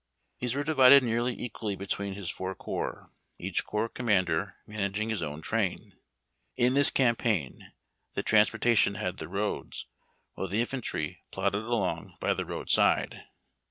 These 0.39 0.55
were 0.55 0.63
divided 0.63 1.03
nearly 1.03 1.35
equally 1.39 1.75
between 1.75 2.13
his 2.15 2.27
four 2.31 2.55
corps, 2.55 3.11
each 3.37 3.63
corps 3.65 3.87
commander 3.87 4.55
managing 4.65 5.09
his 5.09 5.21
own 5.21 5.43
train. 5.43 5.93
In 6.57 6.73
this 6.73 6.89
campaign 6.89 7.71
the 8.15 8.23
transportation 8.23 8.95
had 8.95 9.17
the 9.17 9.27
roads, 9.27 9.85
Avhile 10.35 10.49
the 10.49 10.61
infantry 10.61 11.21
plodded 11.29 11.61
along 11.65 12.17
by 12.19 12.33
the 12.33 12.45
roadside. 12.45 13.25